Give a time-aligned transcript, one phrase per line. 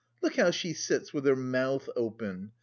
[0.23, 2.53] Look how she sits with her mouth open!